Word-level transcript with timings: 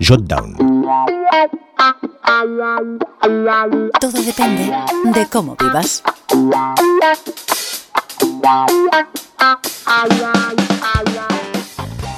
Jotdown. 0.00 0.54
Todo 4.00 4.22
depende 4.24 4.72
de 5.04 5.26
cómo 5.26 5.56
vivas. 5.56 6.04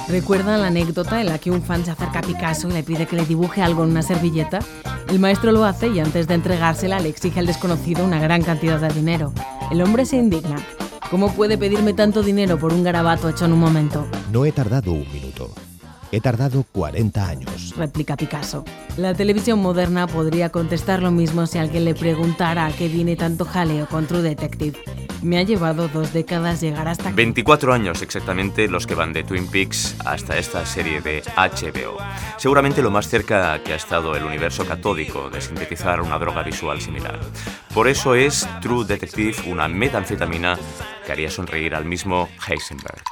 ¿Recuerdan 0.07 0.61
la 0.61 0.67
anécdota 0.67 1.21
en 1.21 1.27
la 1.27 1.39
que 1.39 1.49
un 1.49 1.63
fan 1.63 1.83
se 1.83 1.91
acerca 1.91 2.19
a 2.19 2.21
Picasso 2.21 2.67
y 2.67 2.73
le 2.73 2.83
pide 2.83 3.07
que 3.07 3.15
le 3.15 3.25
dibuje 3.25 3.63
algo 3.63 3.83
en 3.83 3.91
una 3.91 4.03
servilleta? 4.03 4.59
El 5.09 5.19
maestro 5.19 5.51
lo 5.51 5.65
hace 5.65 5.87
y 5.87 5.99
antes 5.99 6.27
de 6.27 6.35
entregársela 6.35 6.99
le 6.99 7.09
exige 7.09 7.39
al 7.39 7.47
desconocido 7.47 8.05
una 8.05 8.19
gran 8.19 8.43
cantidad 8.43 8.79
de 8.79 8.89
dinero. 8.89 9.33
El 9.71 9.81
hombre 9.81 10.05
se 10.05 10.17
indigna. 10.17 10.57
¿Cómo 11.11 11.29
puede 11.33 11.57
pedirme 11.57 11.93
tanto 11.93 12.23
dinero 12.23 12.57
por 12.57 12.71
un 12.71 12.83
garabato 12.83 13.27
hecho 13.27 13.43
en 13.43 13.51
un 13.51 13.59
momento? 13.59 14.07
No 14.31 14.45
he 14.45 14.53
tardado 14.53 14.93
un 14.93 15.05
minuto. 15.11 15.51
He 16.09 16.21
tardado 16.21 16.63
40 16.71 17.27
años. 17.27 17.73
Replica 17.75 18.15
Picasso. 18.15 18.63
La 18.95 19.13
televisión 19.13 19.59
moderna 19.59 20.07
podría 20.07 20.53
contestar 20.53 21.03
lo 21.03 21.11
mismo 21.11 21.47
si 21.47 21.57
alguien 21.57 21.83
le 21.83 21.95
preguntara 21.95 22.65
a 22.65 22.71
qué 22.71 22.87
viene 22.87 23.17
tanto 23.17 23.43
jaleo 23.43 23.87
con 23.87 24.07
True 24.07 24.21
Detective. 24.21 24.77
Me 25.21 25.37
ha 25.37 25.43
llevado 25.43 25.87
dos 25.87 26.13
décadas 26.13 26.61
llegar 26.61 26.87
hasta 26.87 27.09
aquí. 27.09 27.15
24 27.15 27.73
años 27.73 28.01
exactamente 28.01 28.67
los 28.67 28.87
que 28.87 28.95
van 28.95 29.13
de 29.13 29.23
Twin 29.23 29.47
Peaks 29.47 29.95
hasta 30.03 30.37
esta 30.37 30.65
serie 30.65 31.01
de 31.01 31.21
HBO. 31.37 31.97
Seguramente 32.37 32.81
lo 32.81 32.89
más 32.89 33.07
cerca 33.07 33.61
que 33.63 33.73
ha 33.73 33.75
estado 33.75 34.15
el 34.15 34.23
universo 34.23 34.65
catódico 34.65 35.29
de 35.29 35.41
sintetizar 35.41 36.01
una 36.01 36.17
droga 36.17 36.41
visual 36.41 36.81
similar. 36.81 37.19
Por 37.73 37.87
eso 37.87 38.15
es 38.15 38.47
True 38.61 38.83
Detective 38.85 39.35
una 39.47 39.67
metanfetamina 39.67 40.57
que 41.05 41.11
haría 41.11 41.29
sonreír 41.29 41.75
al 41.75 41.85
mismo 41.85 42.27
Heisenberg. 42.47 43.03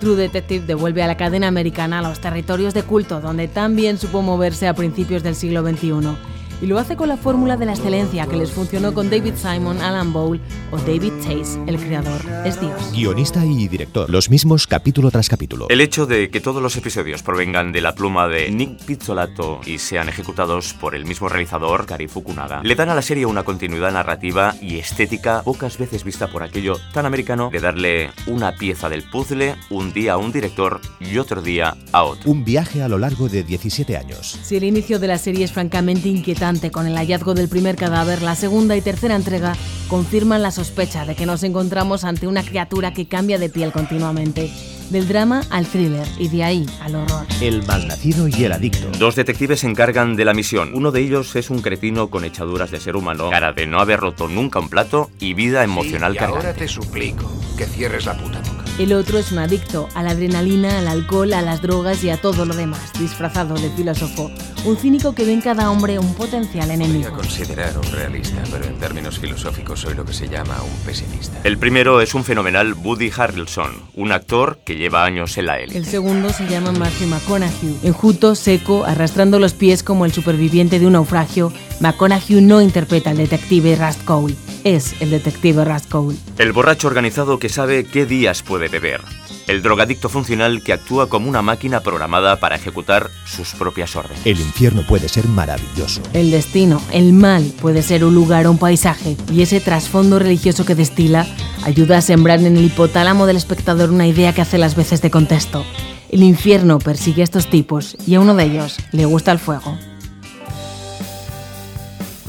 True 0.00 0.16
Detective 0.16 0.66
devuelve 0.66 1.04
a 1.04 1.06
la 1.06 1.16
cadena 1.16 1.46
americana 1.46 2.00
a 2.00 2.02
los 2.02 2.20
territorios 2.20 2.74
de 2.74 2.82
culto 2.82 3.20
donde 3.20 3.46
también 3.46 3.98
supo 3.98 4.20
moverse 4.20 4.66
a 4.66 4.74
principios 4.74 5.22
del 5.22 5.36
siglo 5.36 5.62
XXI 5.62 6.16
y 6.62 6.66
lo 6.66 6.78
hace 6.78 6.96
con 6.96 7.08
la 7.08 7.16
fórmula 7.16 7.56
de 7.56 7.66
la 7.66 7.72
excelencia 7.72 8.26
que 8.26 8.36
les 8.36 8.52
funcionó 8.52 8.94
con 8.94 9.10
David 9.10 9.34
Simon, 9.34 9.80
Alan 9.80 10.12
Bowl 10.12 10.40
o 10.70 10.76
David 10.78 11.12
Chase, 11.20 11.58
el 11.66 11.76
creador 11.76 12.20
es 12.46 12.60
Dios. 12.60 12.92
Guionista 12.92 13.44
y 13.44 13.66
director, 13.66 14.08
los 14.08 14.30
mismos 14.30 14.68
capítulo 14.68 15.10
tras 15.10 15.28
capítulo. 15.28 15.66
El 15.68 15.80
hecho 15.80 16.06
de 16.06 16.30
que 16.30 16.40
todos 16.40 16.62
los 16.62 16.76
episodios 16.76 17.22
provengan 17.24 17.72
de 17.72 17.80
la 17.80 17.96
pluma 17.96 18.28
de 18.28 18.48
Nick 18.52 18.84
Pizzolato 18.84 19.60
y 19.66 19.78
sean 19.78 20.08
ejecutados 20.08 20.72
por 20.74 20.94
el 20.94 21.04
mismo 21.04 21.28
realizador, 21.28 21.84
Kari 21.84 22.06
Fukunaga, 22.06 22.62
le 22.62 22.74
dan 22.76 22.90
a 22.90 22.94
la 22.94 23.02
serie 23.02 23.26
una 23.26 23.42
continuidad 23.42 23.92
narrativa 23.92 24.54
y 24.62 24.78
estética 24.78 25.42
pocas 25.42 25.76
veces 25.78 26.04
vista 26.04 26.28
por 26.28 26.44
aquello 26.44 26.76
tan 26.92 27.06
americano 27.06 27.50
de 27.52 27.58
darle 27.58 28.10
una 28.28 28.52
pieza 28.52 28.88
del 28.88 29.02
puzzle 29.02 29.56
un 29.70 29.92
día 29.92 30.12
a 30.12 30.16
un 30.16 30.30
director 30.30 30.80
y 31.00 31.18
otro 31.18 31.42
día 31.42 31.76
a 31.90 32.04
otro. 32.04 32.30
Un 32.30 32.44
viaje 32.44 32.82
a 32.82 32.88
lo 32.88 32.98
largo 32.98 33.28
de 33.28 33.42
17 33.42 33.96
años. 33.96 34.38
Si 34.44 34.56
el 34.56 34.62
inicio 34.62 35.00
de 35.00 35.08
la 35.08 35.18
serie 35.18 35.44
es 35.44 35.50
francamente 35.50 36.08
inquietante, 36.08 36.51
con 36.70 36.86
el 36.86 36.96
hallazgo 36.96 37.32
del 37.32 37.48
primer 37.48 37.76
cadáver, 37.76 38.20
la 38.20 38.34
segunda 38.34 38.76
y 38.76 38.82
tercera 38.82 39.16
entrega 39.16 39.54
confirman 39.88 40.42
la 40.42 40.50
sospecha 40.50 41.06
de 41.06 41.14
que 41.14 41.24
nos 41.24 41.42
encontramos 41.44 42.04
ante 42.04 42.26
una 42.26 42.42
criatura 42.42 42.92
que 42.92 43.08
cambia 43.08 43.38
de 43.38 43.48
piel 43.48 43.72
continuamente. 43.72 44.52
Del 44.90 45.08
drama 45.08 45.42
al 45.48 45.66
thriller 45.66 46.06
y 46.18 46.28
de 46.28 46.44
ahí 46.44 46.66
al 46.82 46.96
horror. 46.96 47.24
El 47.40 47.62
malnacido 47.64 48.28
y 48.28 48.44
el 48.44 48.52
adicto. 48.52 48.90
Dos 48.98 49.16
detectives 49.16 49.60
se 49.60 49.66
encargan 49.66 50.14
de 50.14 50.26
la 50.26 50.34
misión. 50.34 50.72
Uno 50.74 50.90
de 50.90 51.00
ellos 51.00 51.34
es 51.36 51.48
un 51.48 51.62
cretino 51.62 52.10
con 52.10 52.24
echaduras 52.24 52.70
de 52.70 52.80
ser 52.80 52.96
humano, 52.96 53.30
cara 53.30 53.54
de 53.54 53.66
no 53.66 53.80
haber 53.80 54.00
roto 54.00 54.28
nunca 54.28 54.58
un 54.58 54.68
plato 54.68 55.10
y 55.18 55.32
vida 55.32 55.64
emocional 55.64 56.12
sí, 56.12 56.16
y 56.16 56.18
cargante. 56.18 56.46
ahora 56.46 56.58
te 56.58 56.68
suplico 56.68 57.32
que 57.56 57.64
cierres 57.64 58.04
la 58.04 58.18
puta 58.18 58.40
boca. 58.40 58.61
El 58.78 58.94
otro 58.94 59.18
es 59.18 59.30
un 59.30 59.38
adicto 59.38 59.88
a 59.94 60.02
la 60.02 60.10
adrenalina, 60.12 60.78
al 60.78 60.88
alcohol, 60.88 61.34
a 61.34 61.42
las 61.42 61.60
drogas 61.60 62.02
y 62.02 62.10
a 62.10 62.16
todo 62.16 62.46
lo 62.46 62.54
demás, 62.56 62.92
disfrazado 62.98 63.54
de 63.54 63.68
filósofo. 63.70 64.30
Un 64.64 64.76
cínico 64.76 65.14
que 65.14 65.24
ve 65.24 65.32
en 65.34 65.42
cada 65.42 65.70
hombre 65.70 65.98
un 65.98 66.14
potencial 66.14 66.68
Podría 66.68 66.86
enemigo. 66.86 67.12
considerar 67.14 67.76
un 67.76 67.92
realista, 67.92 68.42
pero 68.50 68.64
en 68.64 68.78
términos 68.78 69.18
filosóficos 69.18 69.80
soy 69.80 69.94
lo 69.94 70.04
que 70.06 70.14
se 70.14 70.26
llama 70.28 70.56
un 70.62 70.86
pesimista. 70.86 71.38
El 71.44 71.58
primero 71.58 72.00
es 72.00 72.14
un 72.14 72.24
fenomenal 72.24 72.72
Woody 72.72 73.10
Harrelson, 73.14 73.72
un 73.94 74.10
actor 74.10 74.58
que 74.64 74.74
lleva 74.76 75.04
años 75.04 75.36
en 75.36 75.46
la 75.46 75.58
élite. 75.58 75.76
El 75.76 75.84
segundo 75.84 76.30
se 76.30 76.48
llama 76.48 76.72
Matthew 76.72 77.08
McConaughey. 77.08 77.78
Enjuto, 77.82 78.34
seco, 78.34 78.84
arrastrando 78.84 79.38
los 79.38 79.52
pies 79.52 79.82
como 79.82 80.06
el 80.06 80.12
superviviente 80.12 80.80
de 80.80 80.86
un 80.86 80.94
naufragio, 80.94 81.52
McConaughey 81.80 82.40
no 82.40 82.62
interpreta 82.62 83.10
al 83.10 83.18
detective 83.18 83.76
Rust 83.76 84.02
Cole, 84.04 84.34
es 84.64 85.00
el 85.00 85.10
detective 85.10 85.64
Rust 85.64 85.88
Cole. 85.90 86.16
El 86.38 86.52
borracho 86.52 86.88
organizado 86.88 87.38
que 87.38 87.48
sabe 87.48 87.84
qué 87.84 88.06
días 88.06 88.42
puede 88.42 88.68
beber. 88.68 89.00
El 89.48 89.62
drogadicto 89.62 90.08
funcional 90.08 90.62
que 90.62 90.72
actúa 90.72 91.08
como 91.08 91.28
una 91.28 91.42
máquina 91.42 91.80
programada 91.80 92.38
para 92.38 92.56
ejecutar 92.56 93.10
sus 93.26 93.54
propias 93.54 93.96
órdenes. 93.96 94.24
El 94.24 94.40
infierno 94.40 94.82
puede 94.86 95.08
ser 95.08 95.26
maravilloso. 95.26 96.00
El 96.12 96.30
destino, 96.30 96.80
el 96.92 97.12
mal, 97.12 97.52
puede 97.60 97.82
ser 97.82 98.04
un 98.04 98.14
lugar 98.14 98.46
o 98.46 98.52
un 98.52 98.58
paisaje, 98.58 99.16
y 99.32 99.42
ese 99.42 99.60
trasfondo 99.60 100.18
religioso 100.18 100.64
que 100.64 100.76
destila 100.76 101.26
ayuda 101.64 101.98
a 101.98 102.02
sembrar 102.02 102.38
en 102.38 102.56
el 102.56 102.64
hipotálamo 102.64 103.26
del 103.26 103.36
espectador 103.36 103.90
una 103.90 104.06
idea 104.06 104.32
que 104.32 104.42
hace 104.42 104.58
las 104.58 104.76
veces 104.76 105.02
de 105.02 105.10
contexto. 105.10 105.64
El 106.08 106.22
infierno 106.22 106.78
persigue 106.78 107.22
a 107.22 107.24
estos 107.24 107.48
tipos 107.48 107.96
y 108.06 108.14
a 108.14 108.20
uno 108.20 108.34
de 108.34 108.44
ellos 108.44 108.76
le 108.92 109.06
gusta 109.06 109.32
el 109.32 109.38
fuego. 109.38 109.76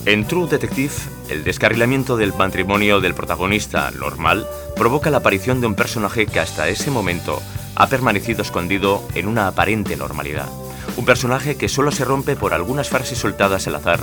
En 0.05 0.25
True 0.27 0.49
Detective, 0.49 0.91
el 1.29 1.43
descarrilamiento 1.43 2.17
del 2.17 2.33
matrimonio 2.33 3.01
del 3.01 3.13
protagonista 3.13 3.89
normal 3.91 4.47
provoca 4.75 5.09
la 5.09 5.17
aparición 5.17 5.61
de 5.61 5.67
un 5.67 5.75
personaje 5.75 6.25
que 6.25 6.39
hasta 6.39 6.69
ese 6.69 6.91
momento 6.91 7.41
ha 7.75 7.87
permanecido 7.87 8.41
escondido 8.41 9.03
en 9.15 9.27
una 9.27 9.47
aparente 9.47 9.95
normalidad. 9.95 10.49
Un 10.97 11.05
personaje 11.05 11.55
que 11.55 11.69
solo 11.69 11.91
se 11.91 12.05
rompe 12.05 12.35
por 12.35 12.53
algunas 12.53 12.89
frases 12.89 13.17
soltadas 13.17 13.67
al 13.67 13.75
azar 13.75 13.99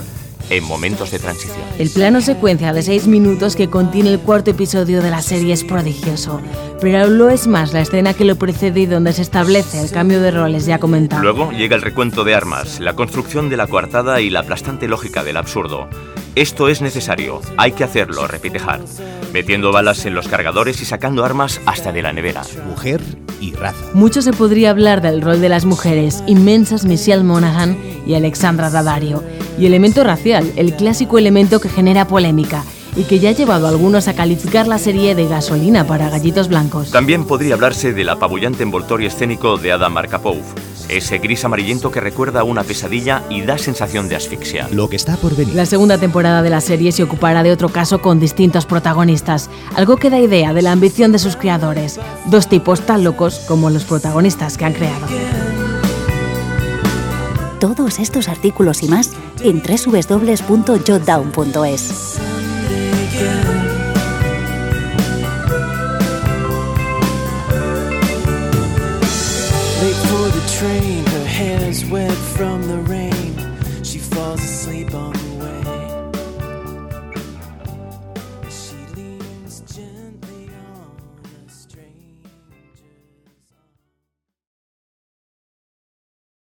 en 0.49 0.63
momentos 0.65 1.11
de 1.11 1.19
transición. 1.19 1.63
El 1.79 1.89
plano 1.89 2.19
secuencia 2.19 2.73
de 2.73 2.83
6 2.83 3.07
minutos 3.07 3.55
que 3.55 3.69
contiene 3.69 4.11
el 4.11 4.19
cuarto 4.19 4.51
episodio 4.51 5.01
de 5.01 5.09
la 5.09 5.21
serie 5.21 5.53
es 5.53 5.63
prodigioso, 5.63 6.41
pero 6.81 7.07
lo 7.07 7.29
es 7.29 7.47
más 7.47 7.71
la 7.71 7.81
escena 7.81 8.13
que 8.13 8.25
lo 8.25 8.35
precede 8.35 8.81
y 8.81 8.85
donde 8.85 9.13
se 9.13 9.21
establece 9.21 9.81
el 9.81 9.91
cambio 9.91 10.19
de 10.21 10.31
roles 10.31 10.65
ya 10.65 10.79
comentado. 10.79 11.23
Luego 11.23 11.51
llega 11.51 11.77
el 11.77 11.81
recuento 11.81 12.25
de 12.25 12.35
armas, 12.35 12.81
la 12.81 12.95
construcción 12.95 13.49
de 13.49 13.57
la 13.57 13.67
coartada 13.67 14.19
y 14.19 14.29
la 14.29 14.41
aplastante 14.41 14.89
lógica 14.89 15.23
del 15.23 15.37
absurdo. 15.37 15.87
Esto 16.35 16.69
es 16.69 16.81
necesario, 16.81 17.41
hay 17.57 17.73
que 17.73 17.83
hacerlo, 17.83 18.25
repite 18.25 18.57
Hart, 18.57 18.87
metiendo 19.33 19.73
balas 19.73 20.05
en 20.05 20.15
los 20.15 20.29
cargadores 20.29 20.81
y 20.81 20.85
sacando 20.85 21.25
armas 21.25 21.59
hasta 21.65 21.91
de 21.91 22.01
la 22.01 22.13
nevera. 22.13 22.43
Mujer 22.65 23.01
y 23.41 23.51
raza. 23.51 23.83
Mucho 23.93 24.21
se 24.21 24.31
podría 24.31 24.69
hablar 24.69 25.01
del 25.01 25.21
rol 25.21 25.41
de 25.41 25.49
las 25.49 25.65
mujeres, 25.65 26.23
inmensas 26.27 26.85
Michelle 26.85 27.23
Monaghan 27.23 27.77
y 28.07 28.13
Alexandra 28.13 28.69
Daddario, 28.69 29.21
y 29.59 29.65
elemento 29.65 30.05
racial, 30.05 30.53
el 30.55 30.73
clásico 30.73 31.17
elemento 31.17 31.59
que 31.59 31.67
genera 31.67 32.07
polémica 32.07 32.63
y 32.95 33.03
que 33.03 33.19
ya 33.19 33.29
ha 33.29 33.33
llevado 33.33 33.65
a 33.65 33.69
algunos 33.69 34.07
a 34.07 34.13
calificar 34.13 34.67
la 34.67 34.77
serie 34.77 35.15
de 35.15 35.27
gasolina 35.27 35.85
para 35.85 36.09
gallitos 36.09 36.47
blancos. 36.47 36.91
También 36.91 37.25
podría 37.25 37.55
hablarse 37.55 37.91
del 37.91 38.07
apabullante 38.07 38.63
envoltorio 38.63 39.09
escénico 39.09 39.57
de 39.57 39.73
Adam 39.73 39.91
Markapov, 39.91 40.37
ese 40.91 41.17
gris 41.17 41.43
amarillento 41.45 41.89
que 41.89 41.99
recuerda 41.99 42.41
a 42.41 42.43
una 42.43 42.63
pesadilla 42.63 43.23
y 43.29 43.41
da 43.41 43.57
sensación 43.57 44.07
de 44.09 44.15
asfixia. 44.15 44.67
Lo 44.71 44.87
que 44.89 44.97
está 44.97 45.17
por 45.17 45.35
venir. 45.35 45.55
La 45.55 45.65
segunda 45.65 45.97
temporada 45.97 46.43
de 46.43 46.49
la 46.49 46.61
serie 46.61 46.91
se 46.91 47.03
ocupará 47.03 47.43
de 47.43 47.51
otro 47.51 47.69
caso 47.69 48.01
con 48.01 48.19
distintos 48.19 48.65
protagonistas, 48.65 49.49
algo 49.75 49.97
que 49.97 50.09
da 50.09 50.19
idea 50.19 50.53
de 50.53 50.61
la 50.61 50.71
ambición 50.71 51.11
de 51.11 51.19
sus 51.19 51.35
creadores, 51.35 51.99
dos 52.27 52.47
tipos 52.47 52.79
tan 52.81 53.03
locos 53.03 53.41
como 53.47 53.69
los 53.69 53.83
protagonistas 53.85 54.57
que 54.57 54.65
han 54.65 54.73
creado. 54.73 55.05
Todos 57.59 57.99
estos 57.99 58.27
artículos 58.27 58.81
y 58.83 58.87
más 58.87 59.11
en 59.43 59.61
www.jotdown.es. 59.61 62.19
the 70.31 70.57
train, 70.59 71.05
her 71.05 71.25
hair's 71.25 71.85
wet 71.85 72.17
from 72.35 72.67
the 72.67 72.77
rain. 72.79 73.83
She 73.83 73.99
falls 73.99 74.41
asleep 74.43 74.93
on 74.93 75.30